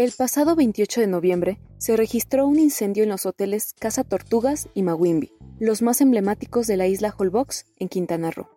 El 0.00 0.12
pasado 0.12 0.56
28 0.56 1.02
de 1.02 1.06
noviembre 1.06 1.60
se 1.76 1.94
registró 1.94 2.46
un 2.46 2.58
incendio 2.58 3.02
en 3.02 3.10
los 3.10 3.26
hoteles 3.26 3.74
Casa 3.78 4.02
Tortugas 4.02 4.70
y 4.72 4.82
Mawimbi, 4.82 5.30
los 5.58 5.82
más 5.82 6.00
emblemáticos 6.00 6.66
de 6.66 6.78
la 6.78 6.86
isla 6.86 7.14
Holbox 7.18 7.66
en 7.76 7.90
Quintana 7.90 8.30
Roo. 8.30 8.48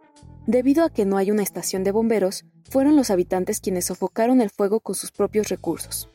Debido 0.47 0.85
a 0.85 0.89
que 0.89 1.03
no 1.03 1.17
hay 1.17 1.31
una 1.31 1.43
estación 1.43 1.83
de 1.83 1.91
bomberos, 1.91 2.45
fueron 2.69 2.95
los 2.95 3.09
habitantes 3.09 3.59
quienes 3.59 3.83
sofocaron 3.87 4.39
el 4.39 4.51
fuego 4.51 4.79
con 4.79 4.95
sus 4.95 5.11
propios 5.11 5.49
recursos. 5.49 6.07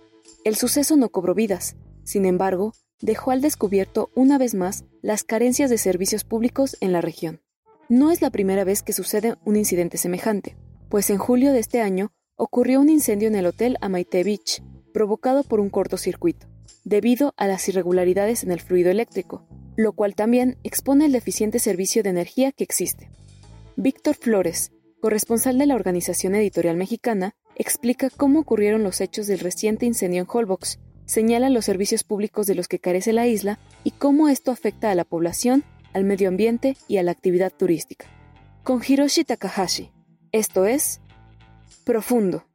El 0.44 0.56
suceso 0.56 0.96
no 0.96 1.10
cobró 1.10 1.34
vidas, 1.34 1.76
sin 2.04 2.24
embargo, 2.24 2.72
dejó 3.02 3.30
al 3.30 3.42
descubierto 3.42 4.08
una 4.14 4.38
vez 4.38 4.54
más 4.54 4.86
las 5.02 5.24
carencias 5.24 5.68
de 5.68 5.76
servicios 5.76 6.24
públicos 6.24 6.78
en 6.80 6.92
la 6.92 7.02
región. 7.02 7.42
No 7.90 8.10
es 8.10 8.22
la 8.22 8.30
primera 8.30 8.64
vez 8.64 8.82
que 8.82 8.94
sucede 8.94 9.36
un 9.44 9.56
incidente 9.56 9.98
semejante, 9.98 10.56
pues 10.88 11.10
en 11.10 11.18
julio 11.18 11.52
de 11.52 11.58
este 11.58 11.82
año 11.82 12.12
ocurrió 12.34 12.80
un 12.80 12.88
incendio 12.88 13.28
en 13.28 13.34
el 13.34 13.44
hotel 13.44 13.76
Amaite 13.82 14.24
Beach, 14.24 14.62
provocado 14.92 15.42
por 15.44 15.60
un 15.60 15.70
cortocircuito, 15.70 16.46
debido 16.84 17.34
a 17.36 17.46
las 17.46 17.68
irregularidades 17.68 18.42
en 18.42 18.50
el 18.50 18.60
fluido 18.60 18.90
eléctrico, 18.90 19.46
lo 19.76 19.92
cual 19.92 20.14
también 20.14 20.58
expone 20.64 21.06
el 21.06 21.12
deficiente 21.12 21.58
servicio 21.58 22.02
de 22.02 22.10
energía 22.10 22.52
que 22.52 22.64
existe. 22.64 23.10
Víctor 23.76 24.16
Flores, 24.16 24.72
corresponsal 25.00 25.58
de 25.58 25.66
la 25.66 25.76
Organización 25.76 26.34
Editorial 26.34 26.76
Mexicana, 26.76 27.36
explica 27.54 28.10
cómo 28.10 28.40
ocurrieron 28.40 28.82
los 28.82 29.00
hechos 29.00 29.26
del 29.26 29.38
reciente 29.38 29.86
incendio 29.86 30.22
en 30.22 30.28
Holbox, 30.28 30.80
señala 31.04 31.48
los 31.48 31.64
servicios 31.64 32.04
públicos 32.04 32.46
de 32.46 32.54
los 32.54 32.68
que 32.68 32.80
carece 32.80 33.12
la 33.12 33.26
isla 33.26 33.58
y 33.84 33.92
cómo 33.92 34.28
esto 34.28 34.50
afecta 34.50 34.90
a 34.90 34.94
la 34.94 35.04
población, 35.04 35.64
al 35.92 36.04
medio 36.04 36.28
ambiente 36.28 36.76
y 36.88 36.96
a 36.96 37.02
la 37.02 37.12
actividad 37.12 37.52
turística. 37.52 38.06
Con 38.64 38.82
Hiroshi 38.86 39.24
Takahashi, 39.24 39.90
esto 40.32 40.66
es 40.66 41.00
Profundo. 41.84 42.47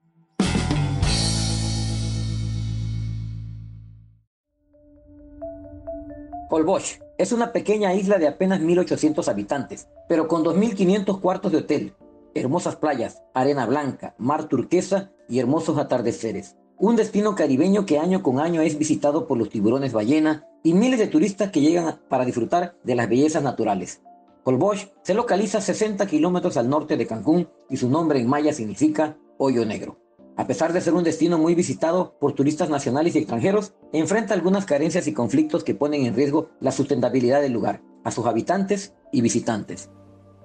Holbox 6.56 7.00
es 7.18 7.32
una 7.32 7.52
pequeña 7.52 7.96
isla 7.96 8.20
de 8.20 8.28
apenas 8.28 8.62
1.800 8.62 9.28
habitantes, 9.28 9.88
pero 10.08 10.28
con 10.28 10.44
2.500 10.44 11.20
cuartos 11.20 11.52
de 11.52 11.58
hotel, 11.58 11.96
hermosas 12.36 12.76
playas, 12.76 13.24
arena 13.34 13.66
blanca, 13.66 14.14
mar 14.20 14.48
turquesa 14.48 15.10
y 15.28 15.40
hermosos 15.40 15.80
atardeceres. 15.80 16.56
Un 16.78 16.96
destino 16.96 17.34
caribeño 17.34 17.88
que 17.88 17.98
año 17.98 18.22
con 18.22 18.40
año 18.40 18.62
es 18.62 18.78
visitado 18.78 19.26
por 19.26 19.40
los 19.40 19.50
tiburones 19.50 19.94
ballena 19.94 20.48
y 20.62 20.76
miles 20.76 21.00
de 21.00 21.08
turistas 21.08 21.50
que 21.50 21.62
llegan 21.62 22.00
para 22.08 22.24
disfrutar 22.24 22.76
de 22.84 22.94
las 22.94 23.10
bellezas 23.10 23.42
naturales. 23.42 24.04
Holbox 24.44 24.92
se 25.02 25.16
localiza 25.16 25.60
60 25.60 26.06
kilómetros 26.06 26.56
al 26.58 26.70
norte 26.70 26.98
de 26.98 27.08
Cancún 27.08 27.50
y 27.68 27.78
su 27.78 27.90
nombre 27.90 28.20
en 28.20 28.30
maya 28.30 28.54
significa 28.54 29.18
hoyo 29.40 29.66
negro. 29.66 30.03
A 30.36 30.48
pesar 30.48 30.74
de 30.74 30.82
ser 30.82 30.96
un 30.96 31.04
destino 31.04 31.38
muy 31.38 31.54
visitado 31.54 32.18
por 32.20 32.34
turistas 32.34 32.70
nacionales 32.70 33.16
y 33.16 33.20
extranjeros, 33.20 33.74
enfrenta 33.92 34.34
algunas 34.34 34.66
carencias 34.66 35.06
y 35.08 35.14
conflictos 35.14 35.64
que 35.64 35.76
ponen 35.76 36.06
en 36.06 36.16
riesgo 36.16 36.50
la 36.60 36.72
sustentabilidad 36.72 37.42
del 37.42 37.54
lugar, 37.54 37.82
a 38.04 38.10
sus 38.10 38.26
habitantes 38.26 38.96
y 39.12 39.22
visitantes. 39.22 39.92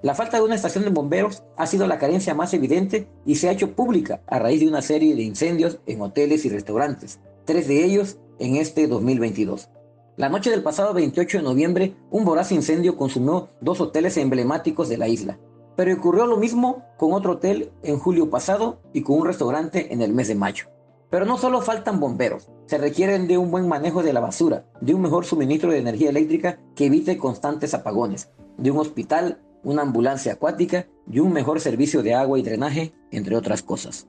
La 0.03 0.13
falta 0.13 0.37
de 0.37 0.43
una 0.43 0.55
estación 0.55 0.83
de 0.83 0.91
bomberos 0.91 1.43
ha 1.57 1.65
sido 1.65 1.87
la 1.87 1.97
carencia 1.97 2.35
más 2.35 2.53
evidente 2.53 3.09
y 3.25 3.35
se 3.35 3.49
ha 3.49 3.51
hecho 3.51 3.75
pública 3.75 4.21
a 4.27 4.37
raíz 4.37 4.59
de 4.59 4.67
una 4.67 4.81
serie 4.83 5.15
de 5.15 5.23
incendios 5.23 5.79
en 5.87 6.01
hoteles 6.01 6.45
y 6.45 6.49
restaurantes, 6.49 7.19
tres 7.45 7.67
de 7.67 7.83
ellos 7.83 8.19
en 8.37 8.57
este 8.57 8.87
2022. 8.87 9.69
La 10.17 10.29
noche 10.29 10.51
del 10.51 10.63
pasado 10.63 10.93
28 10.93 11.39
de 11.39 11.43
noviembre, 11.43 11.95
un 12.11 12.25
voraz 12.25 12.51
incendio 12.51 12.95
consumió 12.95 13.49
dos 13.59 13.81
hoteles 13.81 14.17
emblemáticos 14.17 14.87
de 14.87 14.97
la 14.97 15.07
isla, 15.07 15.39
pero 15.79 15.95
ocurrió 15.95 16.27
lo 16.27 16.35
mismo 16.35 16.83
con 16.97 17.13
otro 17.13 17.31
hotel 17.35 17.71
en 17.83 17.99
julio 17.99 18.29
pasado 18.29 18.81
y 18.91 19.01
con 19.01 19.17
un 19.17 19.25
restaurante 19.25 19.93
en 19.93 20.01
el 20.01 20.11
mes 20.11 20.27
de 20.27 20.35
mayo. 20.35 20.65
Pero 21.09 21.25
no 21.25 21.37
solo 21.37 21.61
faltan 21.61 22.01
bomberos, 22.01 22.49
se 22.65 22.77
requieren 22.77 23.29
de 23.29 23.37
un 23.37 23.49
buen 23.49 23.65
manejo 23.65 24.03
de 24.03 24.11
la 24.11 24.19
basura, 24.19 24.65
de 24.81 24.93
un 24.93 25.01
mejor 25.01 25.23
suministro 25.23 25.71
de 25.71 25.77
energía 25.77 26.09
eléctrica 26.09 26.59
que 26.75 26.87
evite 26.87 27.17
constantes 27.17 27.73
apagones, 27.73 28.29
de 28.57 28.71
un 28.71 28.77
hospital, 28.79 29.39
una 29.63 29.83
ambulancia 29.83 30.33
acuática 30.33 30.85
y 31.09 31.19
un 31.19 31.31
mejor 31.31 31.61
servicio 31.61 32.03
de 32.03 32.13
agua 32.13 32.37
y 32.37 32.41
drenaje, 32.41 32.91
entre 33.11 33.37
otras 33.37 33.63
cosas. 33.63 34.05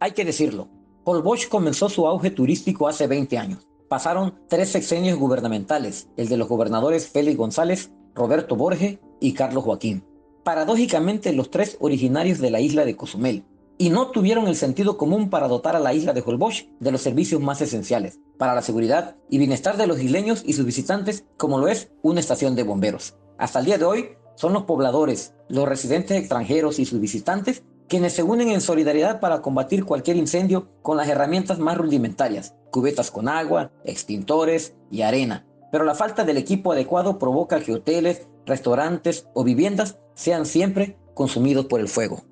Hay 0.00 0.12
que 0.12 0.26
decirlo, 0.26 0.68
Holbox 1.04 1.46
comenzó 1.46 1.88
su 1.88 2.06
auge 2.06 2.30
turístico 2.30 2.88
hace 2.88 3.06
20 3.06 3.38
años. 3.38 3.66
Pasaron 3.88 4.34
tres 4.48 4.68
sexenios 4.68 5.18
gubernamentales, 5.18 6.10
el 6.18 6.28
de 6.28 6.36
los 6.36 6.46
gobernadores 6.46 7.08
Félix 7.08 7.38
González, 7.38 7.90
Roberto 8.14 8.54
Borge 8.54 9.00
y 9.18 9.32
Carlos 9.32 9.64
Joaquín 9.64 10.04
paradójicamente 10.44 11.32
los 11.32 11.50
tres 11.50 11.76
originarios 11.80 12.38
de 12.38 12.50
la 12.50 12.60
isla 12.60 12.84
de 12.84 12.96
Cozumel, 12.96 13.44
y 13.78 13.90
no 13.90 14.10
tuvieron 14.10 14.46
el 14.46 14.56
sentido 14.56 14.96
común 14.96 15.30
para 15.30 15.48
dotar 15.48 15.74
a 15.74 15.80
la 15.80 15.94
isla 15.94 16.12
de 16.12 16.22
Holbox 16.24 16.66
de 16.78 16.92
los 16.92 17.00
servicios 17.00 17.40
más 17.40 17.60
esenciales 17.60 18.20
para 18.38 18.54
la 18.54 18.62
seguridad 18.62 19.16
y 19.28 19.38
bienestar 19.38 19.76
de 19.76 19.86
los 19.86 20.00
isleños 20.00 20.42
y 20.46 20.52
sus 20.52 20.64
visitantes, 20.64 21.24
como 21.36 21.58
lo 21.58 21.68
es 21.68 21.90
una 22.02 22.20
estación 22.20 22.54
de 22.54 22.62
bomberos. 22.62 23.14
Hasta 23.38 23.58
el 23.58 23.64
día 23.64 23.78
de 23.78 23.84
hoy, 23.84 24.10
son 24.36 24.52
los 24.52 24.64
pobladores, 24.64 25.34
los 25.48 25.68
residentes 25.68 26.16
extranjeros 26.18 26.78
y 26.78 26.84
sus 26.84 27.00
visitantes 27.00 27.62
quienes 27.92 28.14
se 28.14 28.22
unen 28.22 28.48
en 28.48 28.62
solidaridad 28.62 29.20
para 29.20 29.42
combatir 29.42 29.84
cualquier 29.84 30.16
incendio 30.16 30.68
con 30.80 30.96
las 30.96 31.08
herramientas 31.08 31.58
más 31.58 31.76
rudimentarias, 31.76 32.54
cubetas 32.70 33.10
con 33.10 33.28
agua, 33.28 33.70
extintores 33.84 34.74
y 34.90 35.02
arena. 35.02 35.44
Pero 35.70 35.84
la 35.84 35.94
falta 35.94 36.24
del 36.24 36.38
equipo 36.38 36.72
adecuado 36.72 37.18
provoca 37.18 37.60
que 37.60 37.74
hoteles, 37.74 38.28
restaurantes 38.46 39.28
o 39.34 39.44
viviendas 39.44 39.98
sean 40.14 40.46
siempre 40.46 40.96
consumidos 41.14 41.66
por 41.66 41.80
el 41.80 41.88
fuego. 41.88 42.24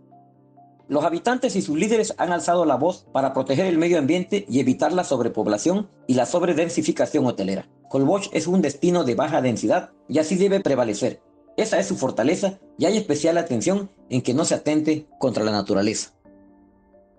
Los 0.88 1.04
habitantes 1.04 1.54
y 1.54 1.62
sus 1.62 1.78
líderes 1.78 2.14
han 2.18 2.32
alzado 2.32 2.64
la 2.64 2.74
voz 2.74 3.06
para 3.12 3.32
proteger 3.32 3.66
el 3.66 3.78
medio 3.78 3.98
ambiente 3.98 4.44
y 4.48 4.58
evitar 4.58 4.92
la 4.92 5.04
sobrepoblación 5.04 5.88
y 6.08 6.14
la 6.14 6.26
sobredensificación 6.26 7.26
hotelera. 7.26 7.68
Holbox 7.90 8.30
es 8.32 8.48
un 8.48 8.60
destino 8.60 9.04
de 9.04 9.14
baja 9.14 9.40
densidad 9.40 9.90
y 10.08 10.18
así 10.18 10.34
debe 10.34 10.58
prevalecer. 10.58 11.22
Esa 11.56 11.78
es 11.78 11.86
su 11.86 11.96
fortaleza 11.96 12.58
y 12.76 12.86
hay 12.86 12.96
especial 12.96 13.38
atención 13.38 13.88
en 14.08 14.22
que 14.22 14.34
no 14.34 14.44
se 14.44 14.56
atente 14.56 15.06
contra 15.20 15.44
la 15.44 15.52
naturaleza. 15.52 16.12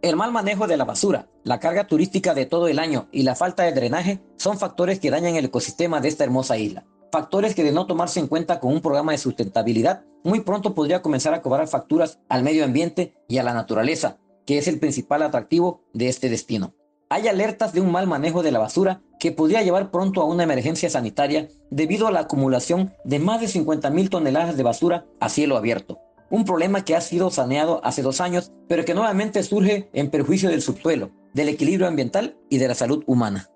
El 0.01 0.17
mal 0.17 0.33
manejo 0.33 0.67
de 0.67 0.75
la 0.75 0.83
basura, 0.83 1.29
la 1.43 1.59
carga 1.61 1.87
turística 1.87 2.33
de 2.33 2.47
todo 2.47 2.67
el 2.67 2.79
año 2.79 3.07
y 3.13 3.23
la 3.23 3.35
falta 3.35 3.63
de 3.63 3.71
drenaje 3.71 4.19
son 4.35 4.57
factores 4.57 4.99
que 4.99 5.11
dañan 5.11 5.35
el 5.35 5.45
ecosistema 5.45 6.01
de 6.01 6.09
esta 6.09 6.25
hermosa 6.25 6.57
isla 6.57 6.85
factores 7.11 7.55
que 7.55 7.63
de 7.63 7.71
no 7.71 7.87
tomarse 7.87 8.19
en 8.19 8.27
cuenta 8.27 8.59
con 8.59 8.73
un 8.73 8.81
programa 8.81 9.11
de 9.11 9.17
sustentabilidad, 9.17 10.03
muy 10.23 10.41
pronto 10.41 10.73
podría 10.73 11.01
comenzar 11.01 11.33
a 11.33 11.41
cobrar 11.41 11.67
facturas 11.67 12.19
al 12.29 12.43
medio 12.43 12.63
ambiente 12.63 13.15
y 13.27 13.37
a 13.37 13.43
la 13.43 13.53
naturaleza, 13.53 14.17
que 14.45 14.57
es 14.57 14.67
el 14.67 14.79
principal 14.79 15.23
atractivo 15.23 15.83
de 15.93 16.07
este 16.07 16.29
destino. 16.29 16.73
Hay 17.09 17.27
alertas 17.27 17.73
de 17.73 17.81
un 17.81 17.91
mal 17.91 18.07
manejo 18.07 18.41
de 18.41 18.51
la 18.51 18.59
basura 18.59 19.01
que 19.19 19.33
podría 19.33 19.61
llevar 19.61 19.91
pronto 19.91 20.21
a 20.21 20.25
una 20.25 20.43
emergencia 20.43 20.89
sanitaria 20.89 21.49
debido 21.69 22.07
a 22.07 22.11
la 22.11 22.21
acumulación 22.21 22.93
de 23.03 23.19
más 23.19 23.41
de 23.41 23.47
50.000 23.47 24.09
toneladas 24.09 24.55
de 24.55 24.63
basura 24.63 25.05
a 25.19 25.27
cielo 25.27 25.57
abierto. 25.57 25.99
Un 26.29 26.45
problema 26.45 26.85
que 26.85 26.95
ha 26.95 27.01
sido 27.01 27.29
saneado 27.29 27.81
hace 27.83 28.01
dos 28.01 28.21
años, 28.21 28.53
pero 28.69 28.85
que 28.85 28.93
nuevamente 28.93 29.43
surge 29.43 29.89
en 29.91 30.09
perjuicio 30.09 30.49
del 30.49 30.61
subsuelo, 30.61 31.11
del 31.33 31.49
equilibrio 31.49 31.87
ambiental 31.87 32.37
y 32.49 32.59
de 32.59 32.69
la 32.69 32.75
salud 32.75 33.03
humana. 33.05 33.49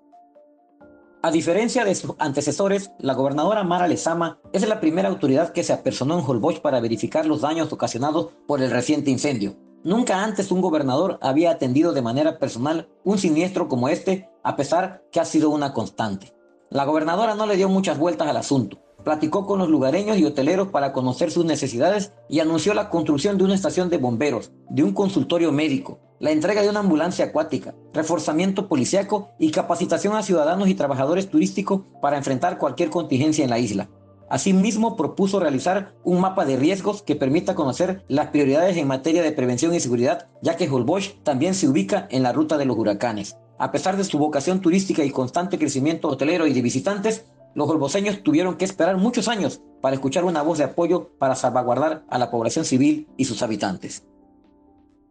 A 1.22 1.30
diferencia 1.30 1.84
de 1.84 1.94
sus 1.94 2.14
antecesores, 2.18 2.92
la 2.98 3.14
gobernadora 3.14 3.64
Mara 3.64 3.88
Lezama 3.88 4.38
es 4.52 4.66
la 4.68 4.80
primera 4.80 5.08
autoridad 5.08 5.50
que 5.50 5.64
se 5.64 5.72
apersonó 5.72 6.18
en 6.18 6.24
Holbox 6.24 6.60
para 6.60 6.80
verificar 6.80 7.26
los 7.26 7.40
daños 7.40 7.72
ocasionados 7.72 8.28
por 8.46 8.62
el 8.62 8.70
reciente 8.70 9.10
incendio. 9.10 9.56
Nunca 9.82 10.22
antes 10.22 10.50
un 10.50 10.60
gobernador 10.60 11.18
había 11.22 11.50
atendido 11.50 11.92
de 11.92 12.02
manera 12.02 12.38
personal 12.38 12.88
un 13.02 13.18
siniestro 13.18 13.68
como 13.68 13.88
este, 13.88 14.28
a 14.42 14.56
pesar 14.56 15.02
que 15.10 15.20
ha 15.20 15.24
sido 15.24 15.50
una 15.50 15.72
constante. 15.72 16.34
La 16.70 16.84
gobernadora 16.84 17.34
no 17.34 17.46
le 17.46 17.56
dio 17.56 17.68
muchas 17.68 17.98
vueltas 17.98 18.28
al 18.28 18.36
asunto. 18.36 18.78
Platicó 19.06 19.46
con 19.46 19.60
los 19.60 19.68
lugareños 19.68 20.18
y 20.18 20.24
hoteleros 20.24 20.66
para 20.66 20.92
conocer 20.92 21.30
sus 21.30 21.44
necesidades 21.44 22.12
y 22.28 22.40
anunció 22.40 22.74
la 22.74 22.90
construcción 22.90 23.38
de 23.38 23.44
una 23.44 23.54
estación 23.54 23.88
de 23.88 23.98
bomberos, 23.98 24.50
de 24.68 24.82
un 24.82 24.92
consultorio 24.94 25.52
médico, 25.52 26.00
la 26.18 26.32
entrega 26.32 26.60
de 26.60 26.70
una 26.70 26.80
ambulancia 26.80 27.26
acuática, 27.26 27.76
reforzamiento 27.94 28.66
policiaco 28.66 29.28
y 29.38 29.52
capacitación 29.52 30.16
a 30.16 30.24
ciudadanos 30.24 30.68
y 30.68 30.74
trabajadores 30.74 31.30
turísticos 31.30 31.82
para 32.02 32.16
enfrentar 32.16 32.58
cualquier 32.58 32.90
contingencia 32.90 33.44
en 33.44 33.50
la 33.50 33.60
isla. 33.60 33.88
Asimismo, 34.28 34.96
propuso 34.96 35.38
realizar 35.38 35.94
un 36.02 36.20
mapa 36.20 36.44
de 36.44 36.56
riesgos 36.56 37.02
que 37.02 37.14
permita 37.14 37.54
conocer 37.54 38.02
las 38.08 38.30
prioridades 38.30 38.76
en 38.76 38.88
materia 38.88 39.22
de 39.22 39.30
prevención 39.30 39.72
y 39.72 39.78
seguridad, 39.78 40.26
ya 40.42 40.56
que 40.56 40.68
Holbox 40.68 41.22
también 41.22 41.54
se 41.54 41.68
ubica 41.68 42.08
en 42.10 42.24
la 42.24 42.32
ruta 42.32 42.58
de 42.58 42.64
los 42.64 42.76
huracanes. 42.76 43.36
A 43.58 43.70
pesar 43.70 43.96
de 43.96 44.04
su 44.04 44.18
vocación 44.18 44.60
turística 44.60 45.04
y 45.04 45.10
constante 45.10 45.58
crecimiento 45.58 46.08
hotelero 46.08 46.48
y 46.48 46.52
de 46.52 46.60
visitantes, 46.60 47.24
los 47.56 47.70
holboceños 47.70 48.22
tuvieron 48.22 48.58
que 48.58 48.66
esperar 48.66 48.98
muchos 48.98 49.28
años 49.28 49.62
para 49.80 49.94
escuchar 49.94 50.24
una 50.24 50.42
voz 50.42 50.58
de 50.58 50.64
apoyo 50.64 51.08
para 51.18 51.34
salvaguardar 51.34 52.04
a 52.10 52.18
la 52.18 52.30
población 52.30 52.66
civil 52.66 53.08
y 53.16 53.24
sus 53.24 53.42
habitantes. 53.42 54.04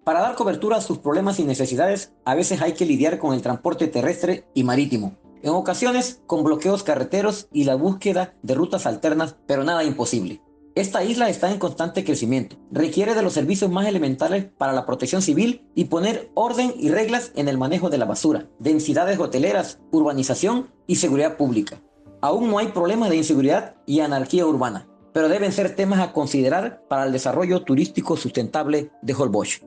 Para 0.03 0.21
dar 0.21 0.36
cobertura 0.36 0.77
a 0.77 0.81
sus 0.81 1.00
problemas 1.00 1.39
y 1.39 1.44
necesidades, 1.44 2.13
a 2.24 2.36
veces 2.36 2.62
hay 2.62 2.74
que 2.74 2.86
lidiar 2.86 3.18
con 3.18 3.33
el 3.33 3.42
transporte 3.42 3.88
terrestre 3.88 4.45
y 4.53 4.63
marítimo, 4.63 5.15
en 5.42 5.50
ocasiones 5.50 6.21
con 6.27 6.44
bloqueos 6.44 6.83
carreteros 6.83 7.47
y 7.51 7.63
la 7.63 7.74
búsqueda 7.74 8.36
de 8.44 8.53
rutas 8.53 8.86
alternas, 8.86 9.36
pero 9.47 9.63
nada 9.63 9.83
imposible. 9.83 10.39
Esta 10.75 11.03
isla 11.03 11.30
está 11.30 11.51
en 11.51 11.57
constante 11.57 12.03
crecimiento, 12.03 12.57
requiere 12.69 13.15
de 13.15 13.24
los 13.24 13.33
servicios 13.33 13.71
más 13.71 13.88
elementales 13.88 14.45
para 14.56 14.74
la 14.74 14.86
protección 14.86 15.24
civil 15.24 15.65
y 15.74 15.86
poner 15.86 16.30
orden 16.36 16.75
y 16.77 16.89
reglas 16.89 17.31
en 17.36 17.47
el 17.47 17.57
manejo 17.57 17.89
de 17.89 17.97
la 17.97 18.06
basura, 18.06 18.45
densidades 18.59 19.18
hoteleras, 19.18 19.80
urbanización 19.89 20.69
y 20.86 20.97
seguridad 20.97 21.38
pública. 21.38 21.81
Aún 22.25 22.50
no 22.50 22.57
hay 22.57 22.69
problemas 22.69 23.12
de 23.12 23.18
inseguridad 23.18 23.75
y 23.86 24.00
anarquía 24.00 24.48
urbana, 24.48 24.88
pero 25.13 25.30
deben 25.30 25.51
ser 25.51 25.75
temas 25.75 26.00
a 26.00 26.12
considerar 26.12 26.81
para 26.89 27.04
el 27.04 27.12
desarrollo 27.12 27.62
turístico 27.62 28.18
sustentable 28.18 28.89
de 29.04 29.13
Holbox. 29.13 29.62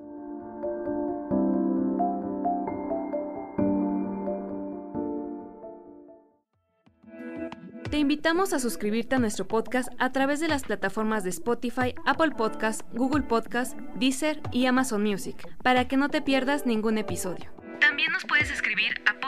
Te 7.88 7.98
invitamos 7.98 8.52
a 8.52 8.58
suscribirte 8.58 9.14
a 9.14 9.20
nuestro 9.20 9.46
podcast 9.46 9.90
a 10.00 10.10
través 10.10 10.40
de 10.40 10.48
las 10.48 10.64
plataformas 10.64 11.22
de 11.22 11.30
Spotify, 11.30 11.94
Apple 12.06 12.32
Podcast, 12.36 12.80
Google 12.92 13.22
Podcast, 13.22 13.78
Deezer 13.94 14.40
y 14.50 14.66
Amazon 14.66 15.04
Music, 15.04 15.48
para 15.62 15.86
que 15.86 15.96
no 15.96 16.08
te 16.08 16.22
pierdas 16.22 16.66
ningún 16.66 16.98
episodio. 16.98 17.52
También 17.80 18.10
nos 18.10 18.24
puedes 18.24 18.50
escribir 18.50 19.00
a 19.06 19.18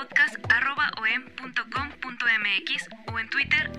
podcast.om.com.mx 1.11 2.89
o 3.13 3.19
en 3.19 3.31
Twitter 3.31 3.71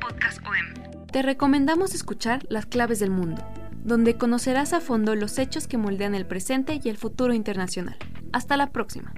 podcastom. 0.00 1.06
Te 1.12 1.22
recomendamos 1.22 1.94
escuchar 1.94 2.46
Las 2.48 2.66
Claves 2.66 3.00
del 3.00 3.10
Mundo, 3.10 3.44
donde 3.84 4.16
conocerás 4.16 4.72
a 4.72 4.80
fondo 4.80 5.14
los 5.14 5.38
hechos 5.38 5.66
que 5.66 5.76
moldean 5.76 6.14
el 6.14 6.26
presente 6.26 6.80
y 6.82 6.88
el 6.88 6.96
futuro 6.96 7.34
internacional. 7.34 7.98
Hasta 8.32 8.56
la 8.56 8.70
próxima. 8.72 9.12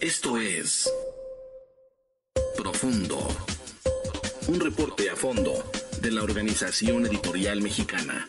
Esto 0.00 0.36
es 0.38 0.92
Profundo. 2.56 3.26
Un 4.48 4.60
reporte 4.60 5.08
a 5.08 5.16
fondo 5.16 5.52
de 6.02 6.10
la 6.10 6.22
Organización 6.22 7.06
Editorial 7.06 7.62
Mexicana. 7.62 8.28